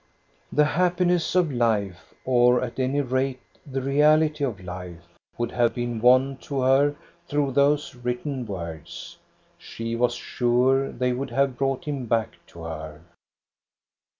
"The 0.51 0.65
happiness 0.65 1.35
of 1.35 1.51
life, 1.51 2.11
or 2.25 2.63
at 2.63 2.79
any 2.79 3.01
rate 3.01 3.39
the 3.67 3.83
reality 3.83 4.43
of 4.43 4.59
life, 4.63 5.07
would 5.37 5.51
have 5.51 5.75
been 5.75 6.01
won 6.01 6.37
to 6.37 6.61
her 6.61 6.95
through 7.27 7.51
those 7.51 7.93
written 7.93 8.47
words. 8.47 9.17
She 9.59 9.95
was 9.95 10.15
sure 10.15 10.91
they 10.91 11.13
would 11.13 11.29
have 11.29 11.55
brought 11.55 11.85
him 11.85 12.07
back 12.07 12.33
to 12.47 12.63
her. 12.63 13.01